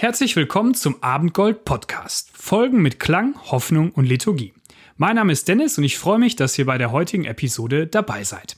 Herzlich 0.00 0.36
willkommen 0.36 0.74
zum 0.74 1.02
Abendgold 1.02 1.64
Podcast. 1.64 2.30
Folgen 2.32 2.82
mit 2.82 3.00
Klang, 3.00 3.34
Hoffnung 3.50 3.90
und 3.90 4.04
Liturgie. 4.04 4.52
Mein 4.96 5.16
Name 5.16 5.32
ist 5.32 5.48
Dennis 5.48 5.76
und 5.76 5.82
ich 5.82 5.98
freue 5.98 6.20
mich, 6.20 6.36
dass 6.36 6.56
ihr 6.56 6.66
bei 6.66 6.78
der 6.78 6.92
heutigen 6.92 7.24
Episode 7.24 7.88
dabei 7.88 8.22
seid. 8.22 8.56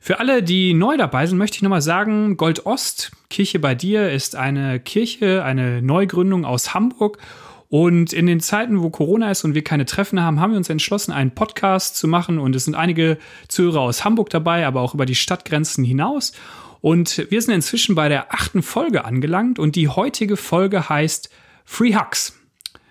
Für 0.00 0.18
alle, 0.18 0.42
die 0.42 0.74
neu 0.74 0.96
dabei 0.96 1.26
sind, 1.26 1.38
möchte 1.38 1.56
ich 1.56 1.62
nochmal 1.62 1.82
sagen, 1.82 2.36
Gold 2.36 2.66
Ost, 2.66 3.12
Kirche 3.30 3.60
bei 3.60 3.76
dir, 3.76 4.10
ist 4.10 4.34
eine 4.34 4.80
Kirche, 4.80 5.44
eine 5.44 5.80
Neugründung 5.82 6.44
aus 6.44 6.74
Hamburg. 6.74 7.18
Und 7.68 8.12
in 8.12 8.26
den 8.26 8.40
Zeiten, 8.40 8.82
wo 8.82 8.90
Corona 8.90 9.30
ist 9.30 9.44
und 9.44 9.54
wir 9.54 9.62
keine 9.62 9.84
Treffen 9.84 10.20
haben, 10.20 10.40
haben 10.40 10.50
wir 10.50 10.58
uns 10.58 10.68
entschlossen, 10.68 11.12
einen 11.12 11.30
Podcast 11.30 11.96
zu 11.96 12.08
machen. 12.08 12.40
Und 12.40 12.56
es 12.56 12.64
sind 12.64 12.74
einige 12.74 13.18
Zuhörer 13.46 13.82
aus 13.82 14.04
Hamburg 14.04 14.30
dabei, 14.30 14.66
aber 14.66 14.80
auch 14.80 14.94
über 14.94 15.06
die 15.06 15.14
Stadtgrenzen 15.14 15.84
hinaus. 15.84 16.32
Und 16.82 17.26
wir 17.30 17.40
sind 17.40 17.54
inzwischen 17.54 17.94
bei 17.94 18.08
der 18.08 18.34
achten 18.34 18.60
Folge 18.60 19.04
angelangt 19.04 19.58
und 19.58 19.76
die 19.76 19.88
heutige 19.88 20.36
Folge 20.36 20.88
heißt 20.88 21.30
Free 21.64 21.94
Hugs. 21.94 22.38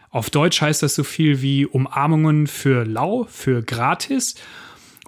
Auf 0.10 0.30
Deutsch 0.30 0.62
heißt 0.62 0.82
das 0.82 0.96
so 0.96 1.04
viel 1.04 1.42
wie 1.42 1.66
Umarmungen 1.66 2.48
für 2.48 2.86
lau, 2.86 3.26
für 3.30 3.62
gratis. 3.62 4.36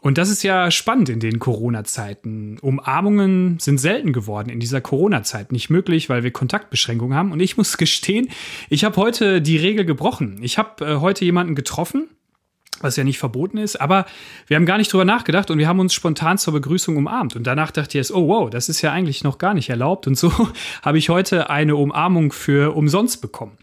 Und 0.02 0.18
das 0.18 0.30
ist 0.30 0.44
ja 0.44 0.70
spannend 0.70 1.08
in 1.08 1.22
den 1.22 1.40
Corona-Zeiten. 1.40 2.60
Umarmungen 2.60 3.58
sind 3.60 3.78
selten 3.78 4.12
geworden 4.12 4.50
in 4.50 4.60
dieser 4.60 4.82
Corona-Zeit. 4.82 5.54
Nicht 5.54 5.70
möglich, 5.70 6.10
weil 6.10 6.24
wir 6.24 6.32
Kontaktbeschränkungen 6.32 7.18
haben. 7.18 7.32
Und 7.32 7.40
ich 7.40 7.56
muss 7.56 7.78
gestehen, 7.78 8.30
ich 8.70 8.84
habe 8.84 8.98
heute 8.98 9.42
die 9.42 9.56
Regel 9.56 9.86
gebrochen. 9.86 10.40
Ich 10.42 10.58
habe 10.58 10.86
äh, 10.86 10.96
heute 10.98 11.24
jemanden 11.24 11.56
getroffen, 11.56 12.10
was 12.82 12.96
ja 12.96 13.04
nicht 13.04 13.20
verboten 13.20 13.58
ist. 13.58 13.80
Aber 13.80 14.06
wir 14.48 14.56
haben 14.58 14.66
gar 14.66 14.78
nicht 14.78 14.92
drüber 14.92 15.06
nachgedacht 15.06 15.52
und 15.52 15.58
wir 15.58 15.68
haben 15.68 15.80
uns 15.80 15.94
spontan 15.94 16.38
zur 16.38 16.54
Begrüßung 16.54 16.98
umarmt. 16.98 17.36
Und 17.36 17.46
danach 17.46 17.72
dachte 17.72 17.90
ich 17.90 17.94
jetzt, 17.96 18.14
oh 18.14 18.28
wow, 18.28 18.50
das 18.50 18.70
ist 18.70 18.82
ja 18.82 18.92
eigentlich 18.92 19.24
noch 19.24 19.38
gar 19.38 19.54
nicht 19.54 19.70
erlaubt. 19.70 20.08
Und 20.08 20.16
so 20.18 20.32
habe 20.82 20.98
ich 20.98 21.10
heute 21.10 21.50
eine 21.50 21.76
Umarmung 21.76 22.32
für 22.32 22.76
umsonst 22.76 23.22
bekommen. 23.22 23.58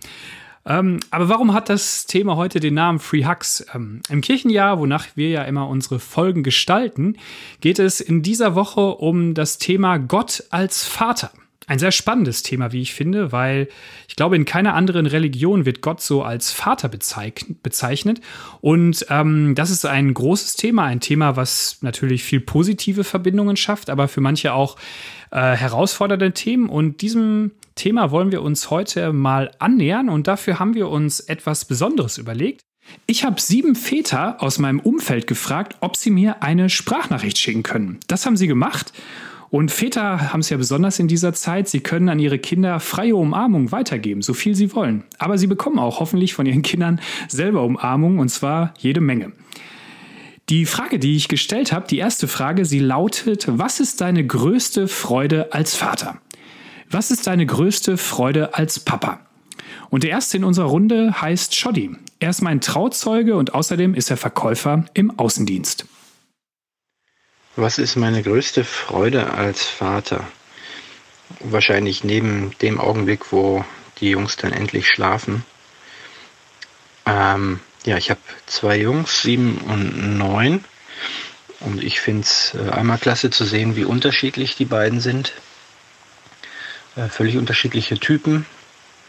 Ähm, 0.66 1.00
aber 1.10 1.28
warum 1.28 1.54
hat 1.54 1.68
das 1.68 2.06
Thema 2.06 2.36
heute 2.36 2.60
den 2.60 2.74
Namen 2.74 2.98
Free 2.98 3.24
Hugs? 3.24 3.64
Ähm, 3.74 4.02
Im 4.08 4.20
Kirchenjahr, 4.20 4.78
wonach 4.78 5.06
wir 5.14 5.30
ja 5.30 5.42
immer 5.44 5.68
unsere 5.68 5.98
Folgen 5.98 6.42
gestalten, 6.42 7.16
geht 7.60 7.78
es 7.78 8.00
in 8.00 8.22
dieser 8.22 8.54
Woche 8.54 8.80
um 8.80 9.34
das 9.34 9.58
Thema 9.58 9.98
Gott 9.98 10.44
als 10.50 10.84
Vater. 10.84 11.30
Ein 11.70 11.78
sehr 11.78 11.92
spannendes 11.92 12.42
Thema, 12.42 12.72
wie 12.72 12.82
ich 12.82 12.94
finde, 12.94 13.30
weil 13.30 13.68
ich 14.08 14.16
glaube, 14.16 14.34
in 14.34 14.44
keiner 14.44 14.74
anderen 14.74 15.06
Religion 15.06 15.66
wird 15.66 15.82
Gott 15.82 16.00
so 16.00 16.24
als 16.24 16.50
Vater 16.50 16.88
bezeichnet. 16.88 18.20
Und 18.60 19.06
ähm, 19.08 19.54
das 19.54 19.70
ist 19.70 19.86
ein 19.86 20.12
großes 20.12 20.56
Thema, 20.56 20.86
ein 20.86 20.98
Thema, 20.98 21.36
was 21.36 21.78
natürlich 21.80 22.24
viel 22.24 22.40
positive 22.40 23.04
Verbindungen 23.04 23.56
schafft, 23.56 23.88
aber 23.88 24.08
für 24.08 24.20
manche 24.20 24.52
auch 24.52 24.78
äh, 25.30 25.36
herausfordernde 25.36 26.32
Themen. 26.32 26.68
Und 26.68 27.02
diesem 27.02 27.52
Thema 27.76 28.10
wollen 28.10 28.32
wir 28.32 28.42
uns 28.42 28.70
heute 28.70 29.12
mal 29.12 29.52
annähern 29.60 30.08
und 30.08 30.26
dafür 30.26 30.58
haben 30.58 30.74
wir 30.74 30.88
uns 30.88 31.20
etwas 31.20 31.66
Besonderes 31.66 32.18
überlegt. 32.18 32.62
Ich 33.06 33.24
habe 33.24 33.40
sieben 33.40 33.76
Väter 33.76 34.42
aus 34.42 34.58
meinem 34.58 34.80
Umfeld 34.80 35.28
gefragt, 35.28 35.76
ob 35.82 35.94
sie 35.94 36.10
mir 36.10 36.42
eine 36.42 36.68
Sprachnachricht 36.68 37.38
schicken 37.38 37.62
können. 37.62 38.00
Das 38.08 38.26
haben 38.26 38.36
sie 38.36 38.48
gemacht 38.48 38.92
und 39.50 39.72
Väter 39.72 40.32
haben 40.32 40.40
es 40.40 40.50
ja 40.50 40.56
besonders 40.56 41.00
in 41.00 41.08
dieser 41.08 41.32
Zeit, 41.32 41.68
sie 41.68 41.80
können 41.80 42.08
an 42.08 42.20
ihre 42.20 42.38
Kinder 42.38 42.78
freie 42.78 43.16
Umarmung 43.16 43.72
weitergeben, 43.72 44.22
so 44.22 44.32
viel 44.32 44.54
sie 44.54 44.74
wollen. 44.74 45.02
Aber 45.18 45.38
sie 45.38 45.48
bekommen 45.48 45.80
auch 45.80 45.98
hoffentlich 45.98 46.34
von 46.34 46.46
ihren 46.46 46.62
Kindern 46.62 47.00
selber 47.28 47.64
Umarmung 47.64 48.20
und 48.20 48.28
zwar 48.28 48.74
jede 48.78 49.00
Menge. 49.00 49.32
Die 50.48 50.66
Frage, 50.66 50.98
die 50.98 51.16
ich 51.16 51.28
gestellt 51.28 51.72
habe, 51.72 51.86
die 51.88 51.98
erste 51.98 52.28
Frage, 52.28 52.64
sie 52.64 52.78
lautet, 52.78 53.46
was 53.48 53.80
ist 53.80 54.00
deine 54.00 54.24
größte 54.24 54.88
Freude 54.88 55.52
als 55.52 55.74
Vater? 55.74 56.18
Was 56.88 57.10
ist 57.10 57.26
deine 57.26 57.46
größte 57.46 57.96
Freude 57.96 58.54
als 58.54 58.80
Papa? 58.80 59.20
Und 59.90 60.04
der 60.04 60.10
erste 60.10 60.36
in 60.36 60.44
unserer 60.44 60.66
Runde 60.66 61.20
heißt 61.20 61.56
Shoddy. 61.56 61.90
Er 62.20 62.30
ist 62.30 62.42
mein 62.42 62.60
Trauzeuge 62.60 63.36
und 63.36 63.54
außerdem 63.54 63.94
ist 63.94 64.10
er 64.10 64.16
Verkäufer 64.16 64.84
im 64.94 65.18
Außendienst. 65.18 65.86
Was 67.56 67.78
ist 67.78 67.96
meine 67.96 68.22
größte 68.22 68.64
Freude 68.64 69.32
als 69.32 69.64
Vater? 69.64 70.24
Wahrscheinlich 71.40 72.04
neben 72.04 72.56
dem 72.62 72.78
Augenblick, 72.78 73.32
wo 73.32 73.64
die 73.98 74.10
Jungs 74.10 74.36
dann 74.36 74.52
endlich 74.52 74.88
schlafen. 74.88 75.44
Ähm, 77.06 77.58
ja, 77.84 77.96
ich 77.96 78.10
habe 78.10 78.20
zwei 78.46 78.78
Jungs, 78.78 79.22
sieben 79.22 79.58
und 79.58 80.16
neun. 80.16 80.64
Und 81.58 81.82
ich 81.82 82.00
finde 82.00 82.22
es 82.22 82.54
äh, 82.54 82.70
einmal 82.70 82.98
klasse 82.98 83.30
zu 83.30 83.44
sehen, 83.44 83.74
wie 83.74 83.84
unterschiedlich 83.84 84.54
die 84.54 84.64
beiden 84.64 85.00
sind. 85.00 85.32
Äh, 86.94 87.08
völlig 87.08 87.36
unterschiedliche 87.36 87.98
Typen. 87.98 88.46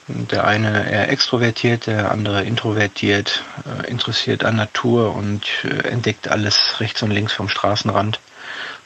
Der 0.08 0.46
eine 0.46 0.91
eher 0.91 1.09
extrovertiert, 1.09 1.85
der 1.85 2.12
andere 2.12 2.44
introvertiert, 2.44 3.44
äh, 3.66 3.90
interessiert 3.90 4.44
an 4.44 4.56
Natur 4.56 5.16
und 5.16 5.46
äh, 5.63 5.88
entdeckt 5.88 6.28
alles 6.28 6.79
rechts 6.79 7.03
und 7.03 7.12
links 7.12 7.34
vom 7.34 7.47
Straßenrand. 7.47 8.19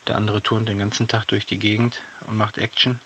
Der 0.07 0.15
andere 0.15 0.41
turnt 0.41 0.69
den 0.69 0.79
ganzen 0.79 1.07
Tag 1.07 1.25
durch 1.25 1.45
die 1.45 1.59
Gegend 1.59 2.01
und 2.27 2.37
macht 2.37 2.57
Action. 2.57 2.99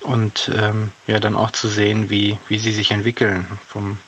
Und 0.00 0.50
ähm, 0.54 0.92
ja, 1.06 1.20
dann 1.20 1.36
auch 1.36 1.50
zu 1.50 1.68
sehen, 1.68 2.08
wie, 2.08 2.38
wie 2.48 2.58
sie 2.58 2.72
sich 2.72 2.90
entwickeln. 2.90 3.46
Vom 3.68 3.98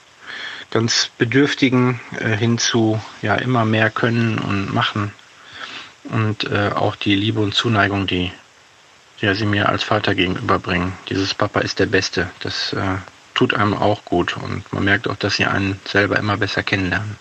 ganz 0.70 1.10
Bedürftigen 1.18 2.00
äh, 2.18 2.34
hin 2.34 2.56
zu 2.58 3.00
ja, 3.20 3.34
immer 3.34 3.64
mehr 3.64 3.90
können 3.90 4.38
und 4.38 4.72
machen. 4.72 5.12
Und 6.04 6.44
äh, 6.44 6.70
auch 6.74 6.96
die 6.96 7.14
Liebe 7.14 7.40
und 7.40 7.54
Zuneigung, 7.54 8.06
die 8.06 8.32
ja, 9.20 9.34
sie 9.34 9.46
mir 9.46 9.68
als 9.68 9.84
Vater 9.84 10.14
gegenüberbringen. 10.14 10.94
Dieses 11.08 11.34
Papa 11.34 11.60
ist 11.60 11.78
der 11.78 11.86
Beste. 11.86 12.30
Das 12.40 12.72
äh, 12.72 12.96
tut 13.34 13.54
einem 13.54 13.74
auch 13.74 14.04
gut. 14.04 14.36
Und 14.36 14.70
man 14.72 14.84
merkt 14.84 15.08
auch, 15.08 15.16
dass 15.16 15.36
sie 15.36 15.44
einen 15.44 15.78
selber 15.84 16.18
immer 16.18 16.38
besser 16.38 16.62
kennenlernen. 16.62 17.16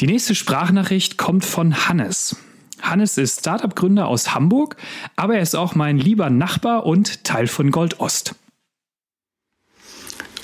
Die 0.00 0.06
nächste 0.06 0.34
Sprachnachricht 0.34 1.16
kommt 1.16 1.44
von 1.44 1.88
Hannes. 1.88 2.36
Hannes 2.84 3.18
ist 3.18 3.40
Startup-Gründer 3.40 4.06
aus 4.06 4.34
Hamburg, 4.34 4.76
aber 5.16 5.36
er 5.36 5.42
ist 5.42 5.56
auch 5.56 5.74
mein 5.74 5.98
lieber 5.98 6.30
Nachbar 6.30 6.86
und 6.86 7.24
Teil 7.24 7.46
von 7.46 7.70
Gold 7.70 8.00
Ost. 8.00 8.34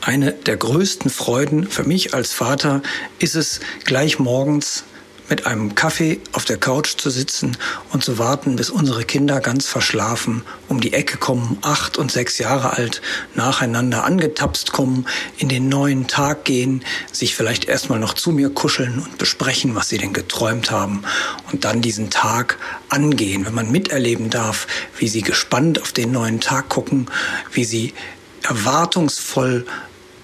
Eine 0.03 0.33
der 0.33 0.57
größten 0.57 1.11
Freuden 1.11 1.67
für 1.67 1.85
mich 1.85 2.15
als 2.15 2.33
Vater 2.33 2.83
ist 3.19 3.37
es, 3.37 3.61
gleich 3.85 4.19
morgens 4.19 4.85
mit 5.31 5.47
einem 5.47 5.77
Kaffee 5.77 6.21
auf 6.33 6.45
der 6.45 6.59
Couch 6.59 6.97
zu 6.99 7.09
sitzen 7.09 7.57
und 7.93 8.05
zu 8.05 8.19
warten, 8.19 8.57
bis 8.57 8.69
unsere 8.69 9.05
Kinder 9.05 9.41
ganz 9.41 9.67
verschlafen 9.67 10.43
um 10.69 10.81
die 10.81 10.93
Ecke 10.93 11.17
kommen, 11.17 11.57
acht 11.63 11.97
und 11.97 12.13
sechs 12.13 12.39
Jahre 12.39 12.77
alt, 12.77 13.01
nacheinander 13.35 14.05
angetapst 14.05 14.73
kommen, 14.73 15.07
in 15.39 15.49
den 15.49 15.69
neuen 15.69 16.09
Tag 16.09 16.45
gehen, 16.45 16.85
sich 17.13 17.35
vielleicht 17.35 17.67
erstmal 17.67 18.01
noch 18.01 18.15
zu 18.15 18.33
mir 18.33 18.51
kuscheln 18.51 18.99
und 18.99 19.19
besprechen, 19.19 19.75
was 19.75 19.89
sie 19.89 19.99
denn 19.99 20.13
geträumt 20.13 20.71
haben 20.71 21.03
und 21.51 21.65
dann 21.65 21.81
diesen 21.81 22.11
Tag 22.11 22.59
angehen, 22.89 23.47
wenn 23.47 23.55
man 23.55 23.71
miterleben 23.71 24.31
darf, 24.31 24.67
wie 24.99 25.09
sie 25.09 25.23
gespannt 25.23 25.81
auf 25.81 25.93
den 25.93 26.13
neuen 26.13 26.41
Tag 26.41 26.69
gucken, 26.69 27.07
wie 27.53 27.65
sie 27.65 27.95
erwartungsvoll 28.43 29.67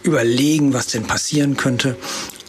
überlegen, 0.03 0.73
was 0.73 0.89
denn 0.89 1.07
passieren 1.07 1.57
könnte 1.57 1.97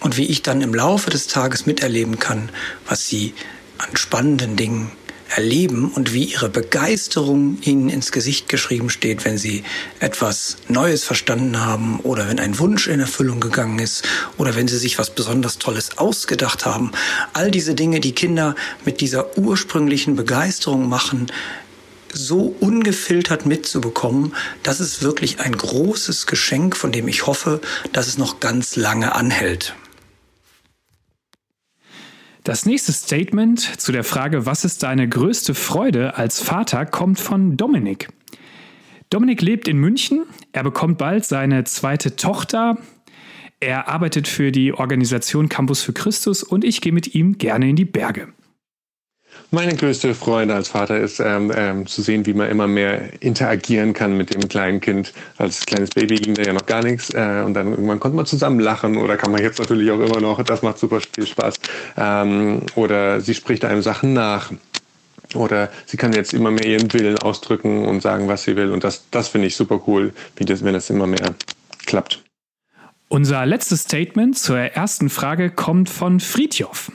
und 0.08 0.16
wie 0.16 0.28
ich 0.28 0.42
dann 0.42 0.62
im 0.62 0.74
Laufe 0.74 1.10
des 1.10 1.28
Tages 1.28 1.66
miterleben 1.66 2.18
kann, 2.18 2.48
was 2.88 3.10
sie 3.10 3.34
an 3.78 3.98
spannenden 3.98 4.56
Dingen 4.56 4.90
erleben 5.36 5.92
und 5.92 6.14
wie 6.14 6.24
ihre 6.24 6.48
Begeisterung 6.48 7.58
ihnen 7.60 7.90
ins 7.90 8.14
Gesicht 8.14 8.48
geschrieben 8.48 8.90
steht, 8.90 9.26
wenn 9.26 9.38
sie 9.38 9.66
etwas 10.00 10.56
Neues 10.70 11.04
verstanden 11.04 11.60
haben 11.60 12.00
oder 12.04 12.30
wenn 12.30 12.40
ein 12.40 12.58
Wunsch 12.58 12.88
in 12.88 13.02
Erfüllung 13.02 13.42
gegangen 13.42 13.80
ist 13.80 14.08
oder 14.38 14.56
wenn 14.56 14.70
sie 14.70 14.78
sich 14.78 14.98
was 14.98 15.10
besonders 15.10 15.58
Tolles 15.58 15.98
ausgedacht 15.98 16.66
haben. 16.66 16.94
All 17.34 17.52
diese 17.52 17.76
Dinge, 17.76 18.00
die 18.00 18.14
Kinder 18.14 18.56
mit 18.86 19.02
dieser 19.02 19.38
ursprünglichen 19.38 20.16
Begeisterung 20.16 20.88
machen, 20.88 21.28
so 22.14 22.56
ungefiltert 22.62 23.46
mitzubekommen, 23.46 24.34
das 24.64 24.80
ist 24.80 25.02
wirklich 25.02 25.42
ein 25.42 25.52
großes 25.52 26.28
Geschenk, 26.28 26.78
von 26.78 26.94
dem 26.94 27.10
ich 27.10 27.28
hoffe, 27.28 27.60
dass 27.92 28.08
es 28.08 28.18
noch 28.18 28.40
ganz 28.40 28.78
lange 28.78 29.14
anhält. 29.14 29.76
Das 32.48 32.66
nächste 32.66 32.94
Statement 32.94 33.60
zu 33.60 33.92
der 33.92 34.06
Frage, 34.06 34.46
was 34.46 34.64
ist 34.64 34.82
deine 34.82 35.10
größte 35.10 35.54
Freude 35.54 36.16
als 36.16 36.42
Vater, 36.42 36.86
kommt 36.86 37.20
von 37.20 37.58
Dominik. 37.58 38.08
Dominik 39.10 39.42
lebt 39.42 39.68
in 39.68 39.78
München, 39.80 40.24
er 40.54 40.64
bekommt 40.64 40.98
bald 40.98 41.26
seine 41.26 41.66
zweite 41.66 42.16
Tochter, 42.16 42.78
er 43.60 43.90
arbeitet 43.90 44.30
für 44.30 44.54
die 44.54 44.72
Organisation 44.72 45.50
Campus 45.50 45.82
für 45.82 45.92
Christus 45.92 46.42
und 46.42 46.64
ich 46.64 46.80
gehe 46.80 46.94
mit 46.94 47.14
ihm 47.14 47.38
gerne 47.38 47.68
in 47.68 47.76
die 47.76 47.84
Berge. 47.84 48.30
Meine 49.52 49.76
größte 49.76 50.14
Freude 50.14 50.54
als 50.54 50.68
Vater 50.68 51.00
ist 51.00 51.20
ähm, 51.20 51.52
ähm, 51.56 51.88
zu 51.88 52.02
sehen, 52.02 52.26
wie 52.26 52.34
man 52.34 52.50
immer 52.50 52.68
mehr 52.68 53.22
interagieren 53.22 53.94
kann 53.94 54.18
mit 54.18 54.34
dem 54.34 54.48
kleinen 54.50 54.82
Kind. 54.82 55.14
Als 55.38 55.66
kleines 55.66 55.92
Baby 55.92 56.16
ging 56.16 56.34
da 56.34 56.44
ja 56.44 56.54
noch 56.54 56.66
gar 56.66 56.84
nichts 56.84 57.14
äh, 57.14 57.44
und 57.46 57.54
dann 57.54 57.72
irgendwann 57.72 58.00
konnte 58.00 58.18
man 58.18 58.26
zusammen 58.26 58.60
lachen 58.60 58.98
oder 58.98 59.16
kann 59.16 59.32
man 59.32 59.42
jetzt 59.42 59.60
natürlich 59.60 59.90
auch 59.92 60.00
immer 60.00 60.20
noch. 60.20 60.44
Das 60.44 60.64
macht 60.64 60.80
super 60.80 61.00
viel 61.00 61.26
Spaß. 61.26 61.56
Ähm, 61.98 62.64
oder 62.76 63.22
sie 63.22 63.34
spricht 63.34 63.64
einem 63.64 63.82
Sachen 63.82 64.14
nach. 64.14 64.52
Oder 65.34 65.70
sie 65.86 65.98
kann 65.98 66.14
jetzt 66.14 66.34
immer 66.34 66.52
mehr 66.52 66.66
ihren 66.66 66.92
Willen 66.94 67.18
ausdrücken 67.20 67.86
und 67.86 68.02
sagen, 68.02 68.28
was 68.28 68.44
sie 68.44 68.56
will. 68.56 68.72
Und 68.72 68.84
das, 68.84 69.06
das 69.12 69.28
finde 69.28 69.48
ich 69.48 69.56
super 69.56 69.82
cool, 69.88 70.14
wie 70.36 70.46
das, 70.46 70.64
wenn 70.64 70.74
das 70.74 70.90
immer 70.90 71.08
mehr 71.08 71.36
klappt. 71.86 72.24
Unser 73.10 73.46
letztes 73.46 73.82
Statement 73.84 74.38
zur 74.38 74.58
ersten 74.58 75.10
Frage 75.10 75.50
kommt 75.50 75.90
von 75.90 76.20
Friedjof. 76.20 76.92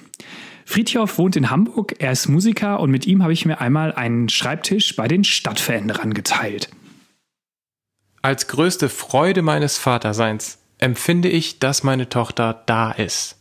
Friedhoff 0.73 1.19
wohnt 1.19 1.37
in 1.37 1.51
Hamburg, 1.51 1.97
er 1.99 2.13
ist 2.13 2.29
Musiker 2.29 2.81
und 2.81 2.91
mit 2.91 3.07
ihm 3.07 3.23
habe 3.23 3.35
ich 3.35 3.45
mir 3.45 3.61
einmal 3.61 3.93
einen 3.93 4.31
Schreibtisch 4.31 4.97
bei 4.97 5.07
den 5.07 5.23
Stadtveränderern 5.23 6.15
geteilt. 6.15 6.71
Als 8.23 8.49
größte 8.49 8.89
Freude 8.89 9.43
meines 9.43 9.77
Vaterseins 9.77 10.57
empfinde 10.79 11.29
ich, 11.29 11.59
dass 11.59 11.83
meine 11.83 12.09
Tochter 12.09 12.63
da 12.65 12.91
ist. 12.91 13.37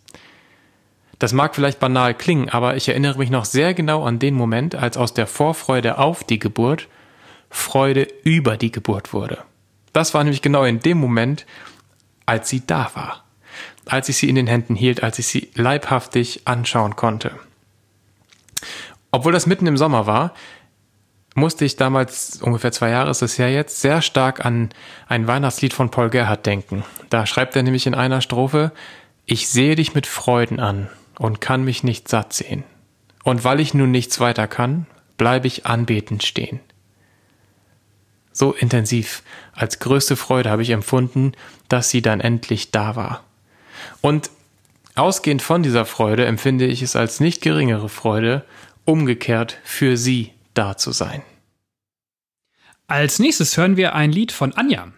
Das 1.19 1.31
mag 1.31 1.56
vielleicht 1.56 1.80
banal 1.80 2.13
klingen, 2.16 2.50
aber 2.50 2.75
ich 2.75 2.89
erinnere 2.89 3.19
mich 3.19 3.30
noch 3.30 3.45
sehr 3.45 3.74
genau 3.74 4.04
an 4.04 4.19
den 4.19 4.33
Moment, 4.33 4.75
als 4.75 4.98
aus 4.98 5.13
der 5.13 5.25
Vorfreude 5.25 6.00
auf 6.00 6.25
die 6.25 6.39
Geburt 6.39 6.89
Freude 7.50 8.10
über 8.25 8.57
die 8.57 8.74
Geburt 8.74 9.13
wurde. 9.13 9.38
Das 9.94 10.13
war 10.13 10.25
nämlich 10.25 10.42
genau 10.42 10.66
in 10.66 10.81
dem 10.81 10.98
Moment, 10.98 11.45
als 12.25 12.50
sie 12.50 12.68
da 12.68 12.92
war 12.94 13.24
als 13.91 14.07
ich 14.07 14.15
sie 14.15 14.29
in 14.29 14.35
den 14.35 14.47
Händen 14.47 14.73
hielt, 14.73 15.03
als 15.03 15.19
ich 15.19 15.27
sie 15.27 15.49
leibhaftig 15.53 16.47
anschauen 16.47 16.95
konnte. 16.95 17.31
Obwohl 19.11 19.33
das 19.33 19.47
mitten 19.47 19.67
im 19.67 19.75
Sommer 19.75 20.07
war, 20.07 20.33
musste 21.35 21.65
ich 21.65 21.75
damals, 21.75 22.41
ungefähr 22.41 22.71
zwei 22.71 22.89
Jahre 22.89 23.11
ist 23.11 23.21
es 23.21 23.35
ja 23.35 23.47
jetzt, 23.47 23.81
sehr 23.81 24.01
stark 24.01 24.45
an 24.45 24.69
ein 25.07 25.27
Weihnachtslied 25.27 25.73
von 25.73 25.91
Paul 25.91 26.09
Gerhardt 26.09 26.45
denken. 26.45 26.85
Da 27.09 27.25
schreibt 27.25 27.53
er 27.57 27.63
nämlich 27.63 27.85
in 27.85 27.93
einer 27.93 28.21
Strophe, 28.21 28.71
ich 29.25 29.49
sehe 29.49 29.75
dich 29.75 29.94
mit 29.94 30.07
Freuden 30.07 30.61
an 30.61 30.89
und 31.19 31.41
kann 31.41 31.65
mich 31.65 31.83
nicht 31.83 32.07
satt 32.07 32.31
sehen. 32.31 32.63
Und 33.25 33.44
weil 33.44 33.59
ich 33.59 33.73
nun 33.73 33.91
nichts 33.91 34.21
weiter 34.21 34.47
kann, 34.47 34.87
bleibe 35.17 35.47
ich 35.47 35.65
anbetend 35.65 36.23
stehen. 36.23 36.61
So 38.31 38.53
intensiv, 38.53 39.21
als 39.53 39.79
größte 39.79 40.15
Freude 40.15 40.49
habe 40.49 40.61
ich 40.61 40.69
empfunden, 40.69 41.33
dass 41.67 41.89
sie 41.89 42.01
dann 42.01 42.21
endlich 42.21 42.71
da 42.71 42.95
war. 42.95 43.25
Und 44.01 44.30
ausgehend 44.95 45.42
von 45.42 45.63
dieser 45.63 45.86
Freude 45.86 46.25
empfinde 46.25 46.66
ich 46.66 46.81
es 46.81 46.95
als 46.95 47.19
nicht 47.19 47.42
geringere 47.42 47.89
Freude, 47.89 48.45
umgekehrt 48.86 49.60
für 49.63 49.98
sie 49.98 50.31
da 50.54 50.78
zu 50.78 50.92
sein. 50.92 51.22
Als 52.88 53.19
nächstes 53.19 53.56
hören 53.56 53.78
wir 53.78 53.95
ein 53.95 54.12
Lied 54.12 54.31
von 54.31 54.54
Anja. 54.54 54.92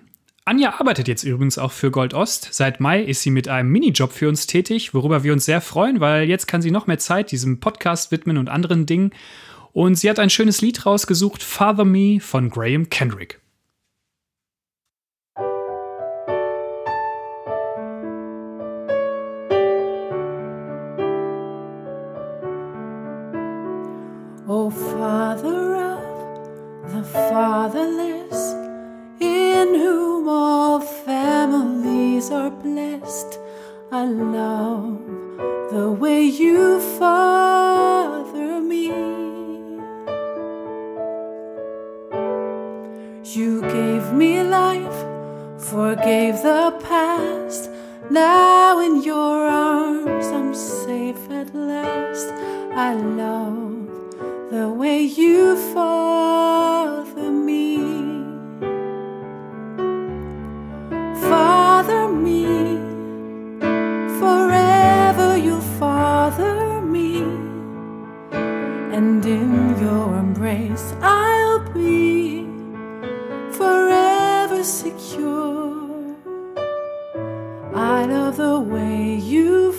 Anja 0.45 0.79
arbeitet 0.79 1.07
jetzt 1.07 1.23
übrigens 1.23 1.57
auch 1.57 1.71
für 1.71 1.89
Gold 1.89 2.13
Ost. 2.13 2.49
Seit 2.51 2.79
Mai 2.79 3.01
ist 3.01 3.21
sie 3.21 3.29
mit 3.29 3.47
einem 3.47 3.69
Minijob 3.69 4.11
für 4.11 4.27
uns 4.27 4.45
tätig, 4.45 4.93
worüber 4.93 5.23
wir 5.23 5.31
uns 5.31 5.45
sehr 5.45 5.61
freuen, 5.61 5.99
weil 5.99 6.27
jetzt 6.27 6.47
kann 6.47 6.61
sie 6.61 6.71
noch 6.71 6.87
mehr 6.87 6.99
Zeit 6.99 7.31
diesem 7.31 7.59
Podcast 7.59 8.11
widmen 8.11 8.37
und 8.37 8.49
anderen 8.49 8.85
Dingen. 8.85 9.11
Und 9.71 9.95
sie 9.95 10.09
hat 10.09 10.19
ein 10.19 10.29
schönes 10.29 10.59
Lied 10.59 10.85
rausgesucht, 10.85 11.43
Father 11.43 11.85
Me 11.85 12.19
von 12.19 12.49
Graham 12.49 12.89
Kendrick. 12.89 13.42
Fatherless, 27.33 28.41
in 29.19 29.73
whom 29.73 30.29
all 30.29 30.79
families 30.79 32.29
are 32.29 32.51
blessed, 32.51 33.39
I 33.91 34.05
love 34.05 35.01
the 35.71 35.89
way 35.99 36.21
you 36.21 36.79
father 36.99 38.61
me. 38.61 38.85
You 43.35 43.61
gave 43.61 44.13
me 44.13 44.43
life, 44.43 44.99
forgave 45.57 46.35
the 46.43 46.63
past. 46.83 47.67
Now 48.11 48.79
in 48.79 49.01
your 49.01 49.47
arms 49.47 50.27
I'm 50.27 50.53
safe 50.53 51.31
at 51.31 51.55
last. 51.55 52.27
I 52.87 52.93
love 52.93 53.72
the 54.53 54.69
way 54.69 55.01
you 55.01 55.55
father 55.73 57.31
me. 57.31 57.77
Father 61.27 62.07
me, 62.07 62.45
forever 64.19 65.35
you 65.37 65.59
father 65.79 66.81
me, 66.81 67.23
and 68.95 69.25
in 69.25 69.75
your 69.81 70.19
embrace 70.19 70.93
I'll 71.01 71.61
be 71.73 72.45
forever 73.57 74.63
secure. 74.63 76.15
I 77.73 78.05
love 78.05 78.37
the 78.37 78.59
way 78.59 79.15
you 79.15 79.71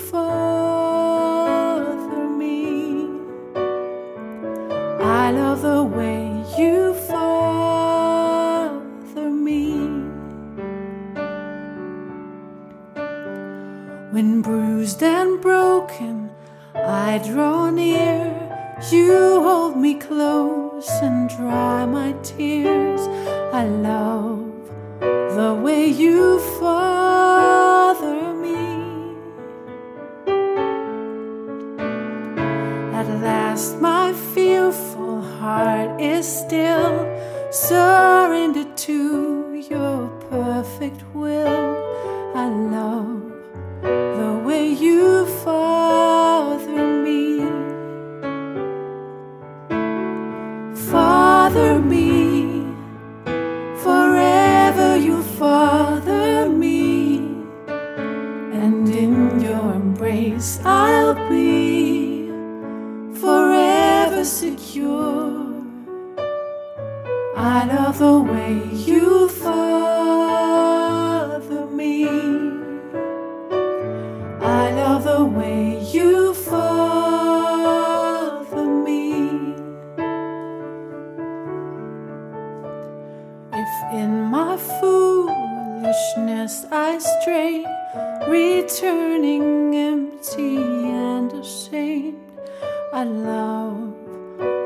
I 92.97 93.03
love 93.03 93.93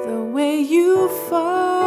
the 0.05 0.29
way 0.31 0.59
you 0.59 1.09
father 1.27 1.78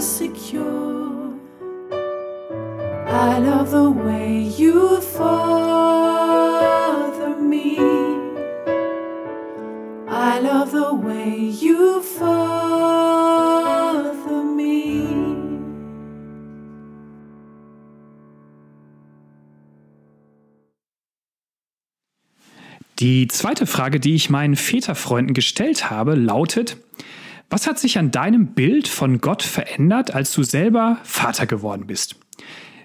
secure. 0.00 1.32
I 3.06 3.38
love 3.38 3.70
the 3.70 3.90
way 3.90 4.42
you 4.56 5.00
father 5.00 6.48
me. 7.40 7.78
I 10.08 10.40
love 10.40 10.72
the 10.72 10.94
way 10.94 11.50
you 11.60 12.00
father 12.02 12.84
me. 14.42 15.04
Die 23.00 23.28
zweite 23.28 23.66
Frage, 23.66 24.00
die 24.00 24.14
ich 24.14 24.28
meinen 24.28 24.56
Väterfreunden 24.56 25.32
gestellt 25.32 25.88
habe, 25.90 26.14
lautet, 26.14 26.76
was 27.50 27.66
hat 27.66 27.78
sich 27.78 27.98
an 27.98 28.10
deinem 28.10 28.48
Bild 28.48 28.88
von 28.88 29.20
Gott 29.20 29.42
verändert, 29.42 30.14
als 30.14 30.32
du 30.32 30.42
selber 30.42 30.98
Vater 31.02 31.46
geworden 31.46 31.86
bist? 31.86 32.16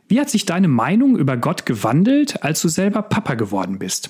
Wie 0.08 0.20
hat 0.20 0.30
sich 0.30 0.46
deine 0.46 0.68
Meinung 0.68 1.18
über 1.18 1.38
Gott 1.38 1.66
gewandelt, 1.66 2.44
als 2.44 2.62
du 2.62 2.68
selber 2.68 3.02
Papa 3.02 3.36
geworden 3.36 3.80
bist? 3.80 4.10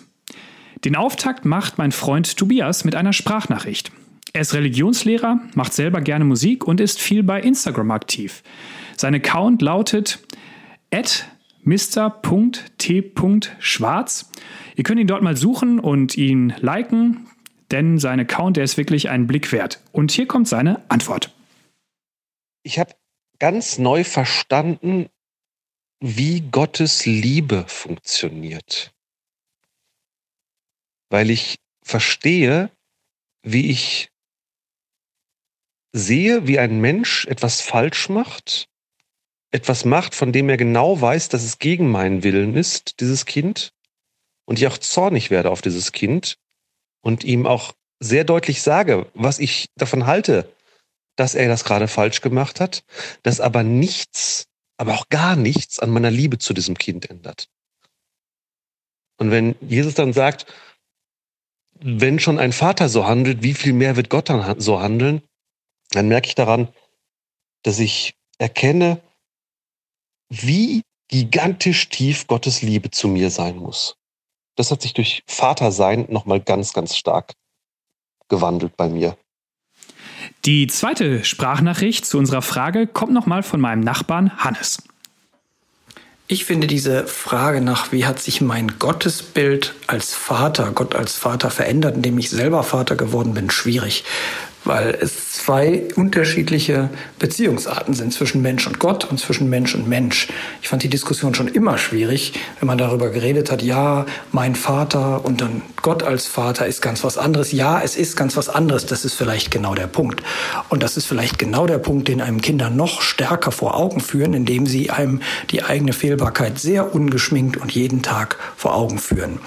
Den 0.85 0.95
Auftakt 0.95 1.45
macht 1.45 1.77
mein 1.77 1.91
Freund 1.91 2.35
Tobias 2.37 2.83
mit 2.83 2.95
einer 2.95 3.13
Sprachnachricht. 3.13 3.91
Er 4.33 4.41
ist 4.41 4.53
Religionslehrer, 4.53 5.39
macht 5.55 5.73
selber 5.73 6.01
gerne 6.01 6.25
Musik 6.25 6.65
und 6.67 6.81
ist 6.81 6.99
viel 6.99 7.23
bei 7.23 7.39
Instagram 7.39 7.91
aktiv. 7.91 8.43
Sein 8.97 9.15
Account 9.15 9.61
lautet 9.61 10.19
mr.t.schwarz. 11.63 12.71
Ihr 14.75 14.83
könnt 14.83 14.99
ihn 14.99 15.07
dort 15.07 15.21
mal 15.21 15.37
suchen 15.37 15.79
und 15.79 16.17
ihn 16.17 16.53
liken, 16.59 17.27
denn 17.73 17.97
sein 17.97 18.19
Account, 18.19 18.55
der 18.57 18.63
ist 18.63 18.77
wirklich 18.77 19.09
einen 19.09 19.27
Blick 19.27 19.51
wert. 19.51 19.81
Und 19.91 20.11
hier 20.11 20.27
kommt 20.27 20.47
seine 20.47 20.89
Antwort. 20.89 21.33
Ich 22.61 22.79
habe 22.79 22.95
ganz 23.39 23.77
neu 23.77 24.03
verstanden, 24.03 25.09
wie 25.99 26.41
Gottes 26.41 27.05
Liebe 27.05 27.65
funktioniert. 27.67 28.93
Weil 31.09 31.29
ich 31.29 31.57
verstehe, 31.81 32.69
wie 33.41 33.69
ich 33.69 34.09
sehe, 35.91 36.47
wie 36.47 36.59
ein 36.59 36.79
Mensch 36.79 37.25
etwas 37.25 37.61
falsch 37.61 38.09
macht, 38.09 38.69
etwas 39.51 39.85
macht, 39.85 40.15
von 40.15 40.31
dem 40.31 40.49
er 40.49 40.57
genau 40.57 40.99
weiß, 40.99 41.29
dass 41.29 41.43
es 41.43 41.59
gegen 41.59 41.89
meinen 41.89 42.23
Willen 42.23 42.55
ist, 42.55 42.99
dieses 42.99 43.25
Kind, 43.25 43.73
und 44.45 44.59
ich 44.59 44.67
auch 44.67 44.77
zornig 44.77 45.29
werde 45.29 45.51
auf 45.51 45.61
dieses 45.61 45.91
Kind 45.91 46.37
und 47.03 47.23
ihm 47.23 47.45
auch 47.45 47.73
sehr 47.99 48.23
deutlich 48.23 48.61
sage, 48.61 49.09
was 49.13 49.39
ich 49.39 49.67
davon 49.75 50.07
halte, 50.07 50.51
dass 51.15 51.35
er 51.35 51.47
das 51.47 51.63
gerade 51.63 51.87
falsch 51.87 52.21
gemacht 52.21 52.59
hat, 52.59 52.83
dass 53.21 53.39
aber 53.39 53.63
nichts, 53.63 54.47
aber 54.77 54.95
auch 54.95 55.09
gar 55.09 55.35
nichts 55.35 55.79
an 55.79 55.91
meiner 55.91 56.09
Liebe 56.09 56.39
zu 56.39 56.53
diesem 56.53 56.77
Kind 56.77 57.09
ändert. 57.09 57.49
Und 59.17 59.29
wenn 59.29 59.55
Jesus 59.61 59.93
dann 59.93 60.13
sagt, 60.13 60.47
wenn 61.79 62.19
schon 62.19 62.39
ein 62.39 62.53
Vater 62.53 62.89
so 62.89 63.05
handelt, 63.05 63.43
wie 63.43 63.53
viel 63.53 63.73
mehr 63.73 63.95
wird 63.95 64.09
Gott 64.09 64.29
dann 64.29 64.59
so 64.59 64.79
handeln? 64.79 65.21
Dann 65.91 66.07
merke 66.07 66.27
ich 66.27 66.35
daran, 66.35 66.69
dass 67.63 67.79
ich 67.79 68.15
erkenne, 68.37 69.01
wie 70.29 70.81
gigantisch 71.09 71.89
tief 71.89 72.27
Gottes 72.27 72.61
Liebe 72.61 72.89
zu 72.89 73.07
mir 73.07 73.29
sein 73.29 73.57
muss. 73.57 73.97
Das 74.55 74.71
hat 74.71 74.81
sich 74.81 74.93
durch 74.93 75.23
Vatersein 75.27 76.05
nochmal 76.09 76.39
ganz, 76.39 76.73
ganz 76.73 76.95
stark 76.95 77.33
gewandelt 78.29 78.77
bei 78.77 78.89
mir. 78.89 79.17
Die 80.45 80.67
zweite 80.67 81.23
Sprachnachricht 81.23 82.05
zu 82.05 82.17
unserer 82.17 82.41
Frage 82.41 82.87
kommt 82.87 83.13
nochmal 83.13 83.43
von 83.43 83.59
meinem 83.59 83.81
Nachbarn 83.81 84.37
Hannes. 84.37 84.83
Ich 86.27 86.45
finde 86.45 86.67
diese 86.67 87.05
Frage 87.05 87.61
nach, 87.61 87.91
wie 87.91 88.05
hat 88.05 88.19
sich 88.19 88.41
mein 88.41 88.79
Gottesbild 88.79 89.75
als 89.87 90.15
Vater, 90.15 90.71
Gott 90.71 90.95
als 90.95 91.15
Vater 91.15 91.51
verändert, 91.51 91.95
indem 91.95 92.17
ich 92.17 92.29
selber 92.29 92.63
Vater 92.63 92.95
geworden 92.95 93.33
bin, 93.33 93.49
schwierig 93.49 94.03
weil 94.65 94.97
es 94.99 95.31
zwei 95.33 95.83
unterschiedliche 95.95 96.89
Beziehungsarten 97.19 97.93
sind 97.93 98.13
zwischen 98.13 98.41
Mensch 98.41 98.65
und 98.67 98.79
Gott 98.79 99.05
und 99.05 99.19
zwischen 99.19 99.49
Mensch 99.49 99.75
und 99.75 99.87
Mensch. 99.87 100.27
Ich 100.61 100.69
fand 100.69 100.83
die 100.83 100.89
Diskussion 100.89 101.35
schon 101.35 101.47
immer 101.47 101.77
schwierig, 101.77 102.33
wenn 102.59 102.67
man 102.67 102.77
darüber 102.77 103.09
geredet 103.09 103.51
hat, 103.51 103.61
ja, 103.61 104.05
mein 104.31 104.55
Vater 104.55 105.25
und 105.25 105.41
dann 105.41 105.61
Gott 105.81 106.03
als 106.03 106.27
Vater 106.27 106.65
ist 106.65 106.81
ganz 106.81 107.03
was 107.03 107.17
anderes. 107.17 107.51
Ja, 107.51 107.81
es 107.81 107.97
ist 107.97 108.15
ganz 108.15 108.37
was 108.37 108.47
anderes. 108.47 108.85
Das 108.85 109.03
ist 109.03 109.15
vielleicht 109.15 109.51
genau 109.51 109.75
der 109.75 109.87
Punkt. 109.87 110.23
Und 110.69 110.81
das 110.81 110.95
ist 110.97 111.05
vielleicht 111.05 111.37
genau 111.37 111.67
der 111.67 111.77
Punkt, 111.77 112.07
den 112.07 112.21
einem 112.21 112.41
Kinder 112.41 112.69
noch 112.69 113.01
stärker 113.01 113.51
vor 113.51 113.75
Augen 113.75 113.99
führen, 113.99 114.33
indem 114.33 114.65
sie 114.65 114.89
einem 114.89 115.21
die 115.51 115.63
eigene 115.63 115.93
Fehlbarkeit 115.93 116.57
sehr 116.57 116.95
ungeschminkt 116.95 117.57
und 117.57 117.71
jeden 117.71 118.01
Tag 118.01 118.37
vor 118.55 118.75
Augen 118.75 118.97
führen. 118.97 119.39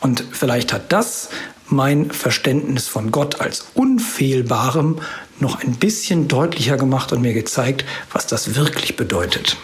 Und 0.00 0.24
vielleicht 0.32 0.72
hat 0.72 0.92
das 0.92 1.28
mein 1.72 2.10
Verständnis 2.10 2.88
von 2.88 3.10
Gott 3.10 3.40
als 3.40 3.66
Unfehlbarem 3.74 4.98
noch 5.38 5.62
ein 5.62 5.74
bisschen 5.76 6.28
deutlicher 6.28 6.76
gemacht 6.76 7.12
und 7.12 7.22
mir 7.22 7.34
gezeigt, 7.34 7.84
was 8.12 8.26
das 8.26 8.54
wirklich 8.54 8.96
bedeutet. 8.96 9.56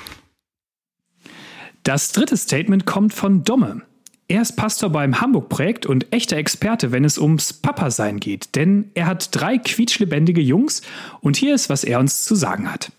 Das 1.83 2.13
dritte 2.13 2.37
Statement 2.37 2.87
kommt 2.87 3.15
von 3.15 3.45
Domme. 3.45 3.83
Er 4.29 4.43
ist 4.43 4.57
Pastor 4.57 4.91
beim 4.91 5.21
Hamburg-Projekt 5.21 5.87
und 5.87 6.13
echter 6.13 6.37
Experte, 6.37 6.91
wenn 6.91 7.05
es 7.05 7.17
ums 7.17 7.53
Papa-Sein 7.53 8.19
geht, 8.19 8.57
denn 8.57 8.91
er 8.95 9.07
hat 9.07 9.29
drei 9.31 9.59
quietschlebendige 9.59 10.41
Jungs 10.41 10.83
und 11.21 11.37
hier 11.37 11.55
ist, 11.55 11.71
was 11.71 11.85
er 11.85 12.01
uns 12.01 12.25
zu 12.25 12.35
sagen 12.35 12.73
hat. 12.73 12.91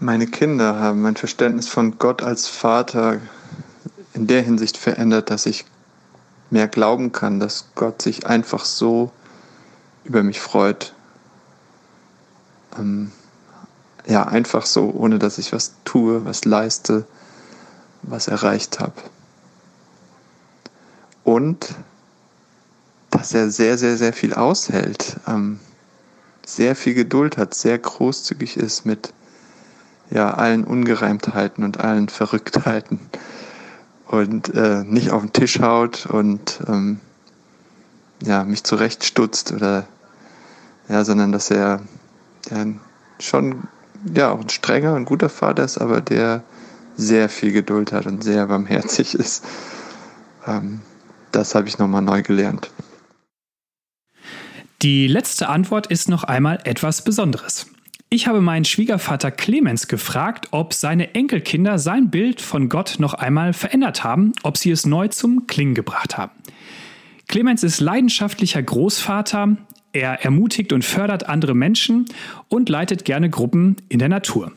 Meine 0.00 0.26
Kinder 0.26 0.78
haben 0.78 1.02
mein 1.02 1.16
Verständnis 1.16 1.68
von 1.68 1.98
Gott 1.98 2.22
als 2.22 2.48
Vater 2.48 3.20
in 4.14 4.26
der 4.26 4.42
Hinsicht 4.42 4.78
verändert, 4.78 5.28
dass 5.28 5.44
ich 5.44 5.66
mehr 6.50 6.68
glauben 6.68 7.12
kann, 7.12 7.40
dass 7.40 7.66
Gott 7.74 8.02
sich 8.02 8.26
einfach 8.26 8.64
so 8.64 9.10
über 10.04 10.22
mich 10.22 10.40
freut. 10.40 10.94
Ähm, 12.78 13.12
ja, 14.06 14.24
einfach 14.24 14.66
so, 14.66 14.90
ohne 14.90 15.18
dass 15.18 15.38
ich 15.38 15.52
was 15.52 15.74
tue, 15.84 16.24
was 16.24 16.44
leiste, 16.44 17.06
was 18.02 18.28
erreicht 18.28 18.80
habe. 18.80 18.94
Und 21.24 21.74
dass 23.10 23.32
er 23.32 23.50
sehr, 23.50 23.78
sehr, 23.78 23.96
sehr 23.96 24.12
viel 24.12 24.34
aushält, 24.34 25.16
ähm, 25.26 25.58
sehr 26.44 26.76
viel 26.76 26.94
Geduld 26.94 27.38
hat, 27.38 27.54
sehr 27.54 27.78
großzügig 27.78 28.58
ist 28.58 28.84
mit 28.84 29.14
ja, 30.10 30.34
allen 30.34 30.64
Ungereimtheiten 30.64 31.64
und 31.64 31.80
allen 31.80 32.08
Verrücktheiten 32.08 33.00
und 34.14 34.54
äh, 34.54 34.84
nicht 34.84 35.10
auf 35.10 35.22
den 35.22 35.32
Tisch 35.32 35.60
haut 35.60 36.06
und 36.06 36.60
ähm, 36.68 37.00
ja, 38.22 38.44
mich 38.44 38.64
zurechtstutzt 38.64 39.52
oder 39.52 39.86
ja, 40.88 41.04
sondern 41.04 41.32
dass 41.32 41.50
er 41.50 41.80
der 42.50 42.66
schon 43.18 43.68
ja 44.14 44.30
auch 44.30 44.40
ein 44.40 44.48
strenger 44.48 44.94
und 44.94 45.04
guter 45.06 45.28
Vater 45.28 45.64
ist, 45.64 45.78
aber 45.78 46.00
der 46.00 46.42
sehr 46.96 47.28
viel 47.28 47.52
Geduld 47.52 47.92
hat 47.92 48.06
und 48.06 48.22
sehr 48.22 48.46
barmherzig 48.46 49.14
ist. 49.18 49.44
Ähm, 50.46 50.80
das 51.32 51.54
habe 51.54 51.68
ich 51.68 51.78
nochmal 51.78 52.02
neu 52.02 52.22
gelernt. 52.22 52.70
Die 54.82 55.06
letzte 55.06 55.48
Antwort 55.48 55.86
ist 55.86 56.08
noch 56.08 56.24
einmal 56.24 56.60
etwas 56.64 57.02
Besonderes. 57.02 57.66
Ich 58.14 58.28
habe 58.28 58.40
meinen 58.40 58.64
Schwiegervater 58.64 59.32
Clemens 59.32 59.88
gefragt, 59.88 60.46
ob 60.52 60.72
seine 60.72 61.16
Enkelkinder 61.16 61.80
sein 61.80 62.10
Bild 62.10 62.40
von 62.40 62.68
Gott 62.68 63.00
noch 63.00 63.14
einmal 63.14 63.52
verändert 63.52 64.04
haben, 64.04 64.30
ob 64.44 64.56
sie 64.56 64.70
es 64.70 64.86
neu 64.86 65.08
zum 65.08 65.48
Klingen 65.48 65.74
gebracht 65.74 66.16
haben. 66.16 66.30
Clemens 67.26 67.64
ist 67.64 67.80
leidenschaftlicher 67.80 68.62
Großvater, 68.62 69.56
er 69.92 70.24
ermutigt 70.24 70.72
und 70.72 70.84
fördert 70.84 71.28
andere 71.28 71.56
Menschen 71.56 72.06
und 72.46 72.68
leitet 72.68 73.04
gerne 73.04 73.30
Gruppen 73.30 73.78
in 73.88 73.98
der 73.98 74.08
Natur. 74.08 74.52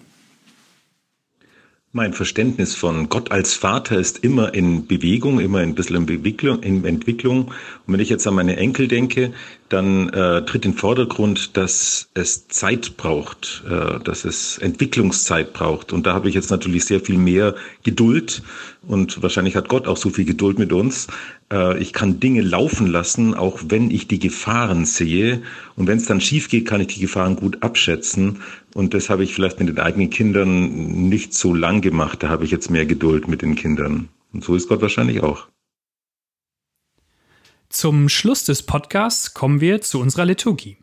Mein 1.94 2.14
Verständnis 2.14 2.76
von 2.76 3.10
Gott 3.10 3.32
als 3.32 3.56
Vater 3.56 3.98
ist 3.98 4.24
immer 4.24 4.54
in 4.54 4.86
Bewegung, 4.86 5.40
immer 5.40 5.60
ein 5.60 5.74
bisschen 5.74 6.08
in, 6.08 6.62
in 6.62 6.86
Entwicklung. 6.86 7.46
Und 7.48 7.94
wenn 7.94 8.00
ich 8.00 8.10
jetzt 8.10 8.28
an 8.28 8.36
meine 8.36 8.58
Enkel 8.58 8.88
denke, 8.88 9.34
dann 9.70 10.10
äh, 10.10 10.44
tritt 10.46 10.66
in 10.66 10.74
Vordergrund, 10.74 11.58
dass 11.58 12.10
es 12.14 12.48
Zeit 12.48 12.98
braucht, 12.98 13.64
äh, 13.70 14.00
dass 14.04 14.26
es 14.26 14.58
Entwicklungszeit 14.58 15.54
braucht. 15.54 15.94
Und 15.94 16.08
da 16.08 16.14
habe 16.14 16.30
ich 16.30 16.36
jetzt 16.36 16.52
natürlich 16.52 16.86
sehr 16.86 17.02
viel 17.02 17.18
mehr 17.18 17.56
Geduld. 17.84 18.44
Und 18.88 19.22
wahrscheinlich 19.22 19.56
hat 19.56 19.68
Gott 19.68 19.88
auch 19.88 19.98
so 19.98 20.10
viel 20.10 20.26
Geduld 20.26 20.60
mit 20.60 20.72
uns. 20.72 21.08
Äh, 21.52 21.78
ich 21.80 21.94
kann 21.94 22.20
Dinge 22.20 22.42
laufen 22.42 22.88
lassen, 22.88 23.34
auch 23.34 23.60
wenn 23.68 23.92
ich 23.92 24.08
die 24.08 24.20
Gefahren 24.20 24.86
sehe. 24.86 25.42
Und 25.76 25.88
wenn 25.88 25.98
es 25.98 26.06
dann 26.06 26.22
schief 26.22 26.50
geht, 26.50 26.68
kann 26.68 26.82
ich 26.82 26.88
die 26.88 27.02
Gefahren 27.02 27.36
gut 27.36 27.64
abschätzen. 27.64 28.42
Und 28.74 28.94
das 28.94 29.10
habe 29.10 29.24
ich 29.24 29.34
vielleicht 29.34 29.60
mit 29.60 29.70
den 29.70 29.80
eigenen 29.80 30.10
Kindern 30.10 31.10
nicht 31.10 31.34
so 31.34 31.54
lang 31.54 31.82
gemacht. 31.82 32.24
Da 32.24 32.30
habe 32.30 32.46
ich 32.46 32.52
jetzt 32.52 32.72
mehr 32.72 32.86
Geduld 32.86 33.28
mit 33.28 33.42
den 33.42 33.56
Kindern. 33.56 34.10
Und 34.34 34.44
so 34.44 34.56
ist 34.56 34.70
Gott 34.70 34.82
wahrscheinlich 34.82 35.24
auch. 35.24 35.48
Zum 37.70 38.08
Schluss 38.08 38.46
des 38.46 38.64
Podcasts 38.64 39.34
kommen 39.34 39.60
wir 39.60 39.82
zu 39.82 40.00
unserer 40.00 40.26
Liturgie. 40.26 40.78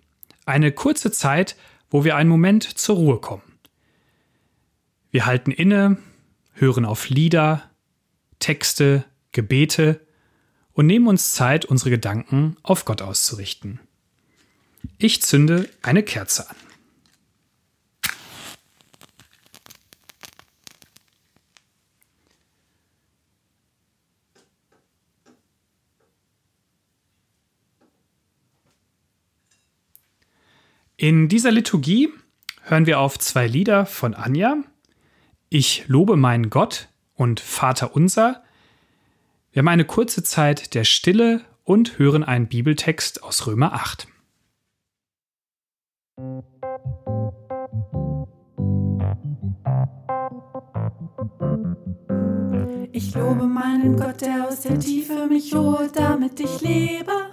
Eine 0.44 0.70
kurze 0.70 1.10
Zeit, 1.10 1.56
wo 1.90 2.04
wir 2.04 2.16
einen 2.16 2.28
Moment 2.28 2.62
zur 2.78 2.96
Ruhe 2.96 3.20
kommen. 3.20 3.42
Wir 5.10 5.24
halten 5.24 5.50
inne, 5.50 5.96
hören 6.52 6.84
auf 6.84 7.08
Lieder, 7.08 7.70
Texte, 8.38 9.04
Gebete 9.32 10.00
und 10.72 10.86
nehmen 10.86 11.06
uns 11.06 11.32
Zeit, 11.32 11.64
unsere 11.64 11.90
Gedanken 11.90 12.56
auf 12.62 12.84
Gott 12.84 13.00
auszurichten. 13.00 13.80
Ich 14.98 15.22
zünde 15.22 15.68
eine 15.82 16.02
Kerze 16.02 16.50
an. 16.50 16.56
In 30.96 31.28
dieser 31.28 31.50
Liturgie 31.50 32.08
hören 32.62 32.86
wir 32.86 33.00
auf 33.00 33.18
zwei 33.18 33.48
Lieder 33.48 33.84
von 33.84 34.14
Anja. 34.14 34.58
Ich 35.48 35.88
lobe 35.88 36.16
meinen 36.16 36.50
Gott 36.50 36.88
und 37.14 37.40
Vater 37.40 37.96
unser. 37.96 38.44
Wir 39.50 39.60
haben 39.60 39.68
eine 39.68 39.84
kurze 39.84 40.22
Zeit 40.22 40.72
der 40.74 40.84
Stille 40.84 41.40
und 41.64 41.98
hören 41.98 42.22
einen 42.22 42.46
Bibeltext 42.46 43.24
aus 43.24 43.48
Römer 43.48 43.72
8. 43.72 44.06
Ich 52.92 53.12
lobe 53.16 53.46
meinen 53.46 53.96
Gott, 53.96 54.20
der 54.20 54.46
aus 54.46 54.60
der 54.60 54.78
Tiefe 54.78 55.26
mich 55.26 55.52
holt, 55.52 55.96
damit 55.96 56.38
ich 56.38 56.60
lebe. 56.60 57.23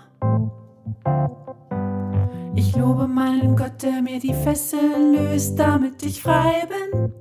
Ich 2.91 2.97
lobe 2.97 3.08
meinen 3.08 3.56
Gott, 3.56 3.82
der 3.84 4.01
mir 4.01 4.19
die 4.19 4.34
Fesseln 4.34 5.13
löst, 5.13 5.58
damit 5.58 6.04
ich 6.04 6.21
frei 6.21 6.67
bin. 6.67 7.13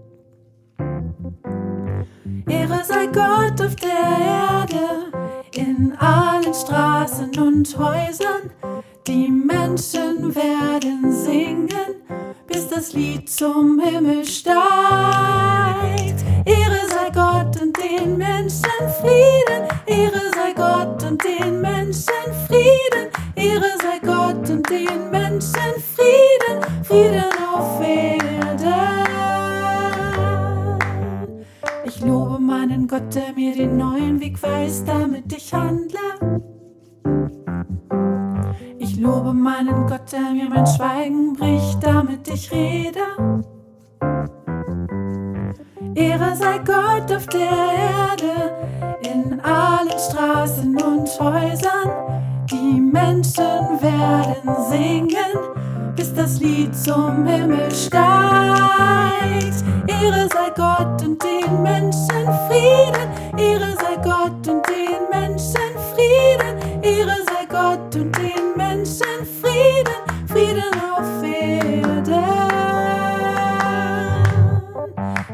Ehre 2.48 2.82
sei 2.82 3.06
Gott 3.06 3.64
auf 3.64 3.76
der 3.76 3.88
Erde, 4.20 5.12
in 5.54 5.94
allen 5.96 6.52
Straßen 6.52 7.30
und 7.38 7.78
Häusern. 7.78 8.50
Die 9.06 9.28
Menschen 9.28 10.34
werden 10.34 11.12
singen, 11.12 11.94
bis 12.48 12.66
das 12.66 12.92
Lied 12.92 13.30
zum 13.30 13.78
Himmel 13.78 14.24
steigt. 14.24 15.49
Menschen 53.02 53.80
werden 53.80 54.54
singen, 54.68 55.94
bis 55.96 56.12
das 56.14 56.38
Lied 56.38 56.76
zum 56.76 57.26
Himmel 57.26 57.70
steigt. 57.70 58.10
Ehre 59.86 60.28
sei 60.28 60.50
Gott 60.54 61.02
und 61.02 61.22
den 61.22 61.62
Menschen 61.62 62.26
Frieden. 62.46 63.08
Ehre 63.38 63.74
sei 63.76 63.96
Gott 64.02 64.46
und 64.48 64.62
den 64.68 65.08
Menschen 65.10 65.70
Frieden. 65.92 66.82
Ehre 66.82 67.16
sei 67.26 67.46
Gott 67.48 67.96
und 67.96 68.16
den 68.18 68.56
Menschen 68.56 69.26
Frieden. 69.40 70.00
Frieden 70.28 70.74
auf 70.94 71.22
Erden. 71.22 72.24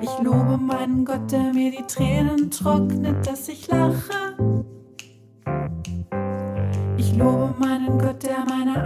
Ich 0.00 0.18
lobe 0.22 0.56
meinen 0.56 1.04
Gott, 1.04 1.30
der 1.32 1.52
mir 1.52 1.72
die 1.72 1.86
Tränen 1.86 2.48
trocknet, 2.50 3.26
dass 3.26 3.48
ich 3.48 3.66
lache. 3.66 4.35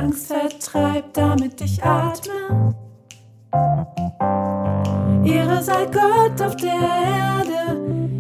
Angst 0.01 0.29
vertreibt, 0.29 1.15
damit 1.15 1.61
ich 1.61 1.83
atme. 1.85 2.75
Ehre 5.27 5.63
sei 5.63 5.85
Gott 5.93 6.41
auf 6.41 6.57
der 6.57 6.71
Erde, 6.71 7.77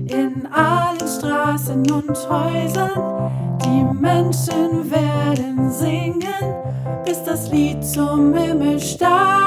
in 0.06 0.46
allen 0.52 1.08
Straßen 1.08 1.90
und 1.90 2.10
Häusern. 2.28 3.30
Die 3.64 3.82
Menschen 3.98 4.90
werden 4.90 5.72
singen, 5.72 6.54
bis 7.06 7.24
das 7.24 7.50
Lied 7.50 7.82
zum 7.82 8.34
Himmel 8.34 8.78
steigt. 8.78 9.40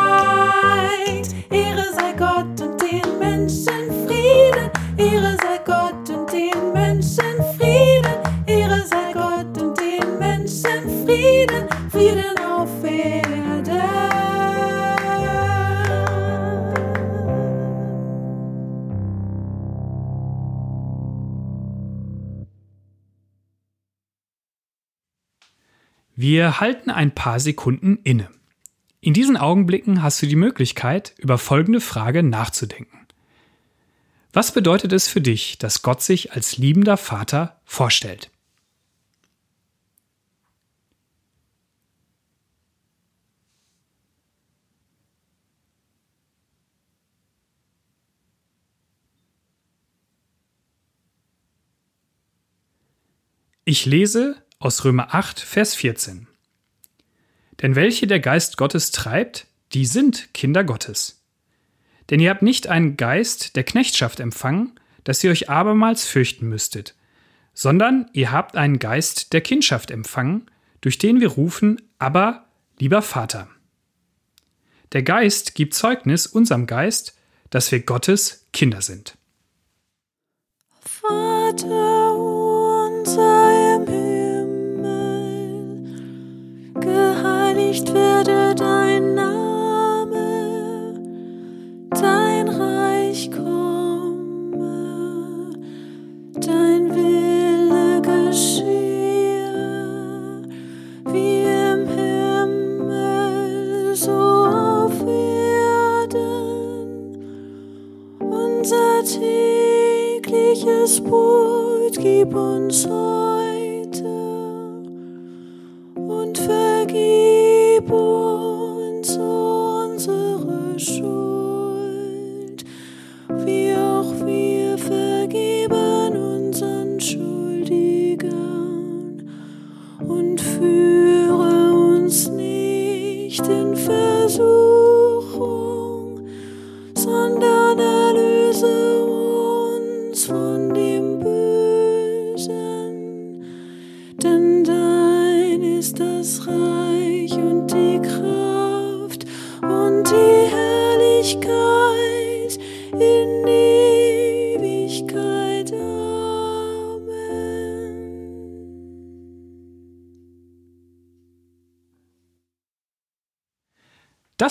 Wir 26.34 26.60
halten 26.60 26.90
ein 26.90 27.14
paar 27.14 27.40
Sekunden 27.40 28.00
inne. 28.04 28.28
In 29.02 29.14
diesen 29.14 29.38
Augenblicken 29.38 30.02
hast 30.02 30.20
du 30.20 30.26
die 30.26 30.36
Möglichkeit, 30.36 31.14
über 31.20 31.38
folgende 31.38 31.80
Frage 31.80 32.24
nachzudenken. 32.24 33.06
Was 34.32 34.52
bedeutet 34.52 34.94
es 34.94 35.08
für 35.08 35.22
dich, 35.22 35.60
dass 35.60 35.84
Gott 35.84 36.02
sich 36.02 36.34
als 36.34 36.58
liebender 36.58 36.98
Vater 36.98 37.62
vorstellt? 37.66 38.32
Ich 53.66 53.86
lese 53.86 54.43
aus 54.64 54.86
Römer 54.86 55.14
8, 55.14 55.42
Vers 55.42 55.76
14. 55.76 56.28
Denn 57.62 57.76
welche 57.76 58.08
der 58.08 58.22
Geist 58.22 58.56
Gottes 58.56 58.92
treibt, 58.92 59.48
die 59.74 59.86
sind 59.86 60.34
Kinder 60.34 60.64
Gottes. 60.64 61.22
Denn 62.10 62.22
ihr 62.22 62.30
habt 62.30 62.44
nicht 62.44 62.68
einen 62.68 62.96
Geist 62.96 63.58
der 63.58 63.66
Knechtschaft 63.66 64.22
empfangen, 64.22 64.80
dass 65.04 65.22
ihr 65.24 65.32
euch 65.32 65.50
abermals 65.50 66.06
fürchten 66.06 66.48
müsstet, 66.48 66.96
sondern 67.54 68.10
ihr 68.14 68.32
habt 68.32 68.56
einen 68.56 68.80
Geist 68.80 69.34
der 69.34 69.42
Kindschaft 69.42 69.92
empfangen, 69.92 70.50
durch 70.80 70.98
den 70.98 71.20
wir 71.20 71.30
rufen, 71.30 71.82
aber 72.00 72.46
lieber 72.80 73.02
Vater. 73.02 73.50
Der 74.94 75.04
Geist 75.04 75.56
gibt 75.56 75.74
Zeugnis 75.74 76.26
unserem 76.26 76.68
Geist, 76.68 77.18
dass 77.50 77.70
wir 77.72 77.82
Gottes 77.82 78.48
Kinder 78.54 78.82
sind. 78.82 79.18
Vater 80.80 82.14
unser 82.14 83.76
im 83.76 83.88
Himmel, 83.88 84.03
geheiligt 87.74 87.94
werde 87.94 88.54
dein 88.56 89.16
Name, 89.16 89.43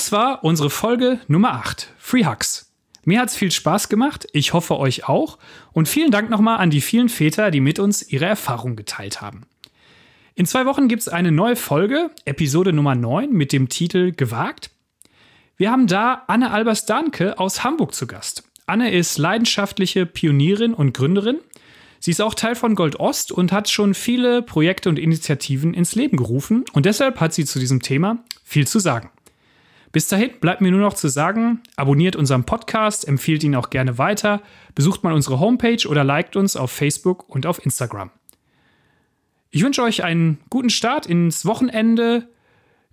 Das 0.02 0.10
war 0.10 0.42
unsere 0.42 0.68
Folge 0.68 1.20
Nummer 1.28 1.52
8, 1.52 1.94
Free 1.96 2.26
Hugs. 2.26 2.72
Mir 3.04 3.20
hat's 3.20 3.36
viel 3.36 3.52
Spaß 3.52 3.88
gemacht, 3.88 4.26
ich 4.32 4.52
hoffe 4.52 4.76
euch 4.76 5.08
auch 5.08 5.38
und 5.70 5.88
vielen 5.88 6.10
Dank 6.10 6.28
nochmal 6.28 6.58
an 6.58 6.70
die 6.70 6.80
vielen 6.80 7.08
Väter, 7.08 7.52
die 7.52 7.60
mit 7.60 7.78
uns 7.78 8.02
ihre 8.10 8.24
Erfahrungen 8.24 8.74
geteilt 8.74 9.20
haben. 9.20 9.42
In 10.34 10.44
zwei 10.44 10.66
Wochen 10.66 10.88
gibt's 10.88 11.06
eine 11.06 11.30
neue 11.30 11.54
Folge, 11.54 12.10
Episode 12.24 12.72
Nummer 12.72 12.96
9 12.96 13.30
mit 13.30 13.52
dem 13.52 13.68
Titel 13.68 14.10
Gewagt. 14.10 14.70
Wir 15.56 15.70
haben 15.70 15.86
da 15.86 16.24
Anne 16.26 16.50
Albers-Danke 16.50 17.38
aus 17.38 17.62
Hamburg 17.62 17.94
zu 17.94 18.08
Gast. 18.08 18.42
Anne 18.66 18.92
ist 18.92 19.18
leidenschaftliche 19.18 20.04
Pionierin 20.04 20.74
und 20.74 20.94
Gründerin. 20.94 21.38
Sie 22.00 22.10
ist 22.10 22.20
auch 22.20 22.34
Teil 22.34 22.56
von 22.56 22.74
Gold 22.74 22.98
Ost 22.98 23.30
und 23.30 23.52
hat 23.52 23.70
schon 23.70 23.94
viele 23.94 24.42
Projekte 24.42 24.88
und 24.88 24.98
Initiativen 24.98 25.74
ins 25.74 25.94
Leben 25.94 26.16
gerufen 26.16 26.64
und 26.72 26.86
deshalb 26.86 27.20
hat 27.20 27.32
sie 27.32 27.44
zu 27.44 27.60
diesem 27.60 27.82
Thema 27.82 28.24
viel 28.42 28.66
zu 28.66 28.80
sagen. 28.80 29.08
Bis 29.92 30.08
dahin 30.08 30.30
bleibt 30.40 30.62
mir 30.62 30.70
nur 30.70 30.80
noch 30.80 30.94
zu 30.94 31.08
sagen, 31.08 31.60
abonniert 31.76 32.16
unseren 32.16 32.44
Podcast, 32.44 33.06
empfiehlt 33.06 33.44
ihn 33.44 33.54
auch 33.54 33.68
gerne 33.68 33.98
weiter, 33.98 34.40
besucht 34.74 35.04
mal 35.04 35.12
unsere 35.12 35.38
Homepage 35.38 35.86
oder 35.86 36.02
liked 36.02 36.34
uns 36.34 36.56
auf 36.56 36.72
Facebook 36.72 37.28
und 37.28 37.44
auf 37.44 37.62
Instagram. 37.64 38.10
Ich 39.50 39.62
wünsche 39.62 39.82
euch 39.82 40.02
einen 40.02 40.38
guten 40.48 40.70
Start 40.70 41.04
ins 41.04 41.44
Wochenende, 41.44 42.26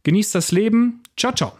genießt 0.03 0.35
das 0.35 0.51
Leben, 0.51 1.01
ciao 1.15 1.31
ciao. 1.33 1.53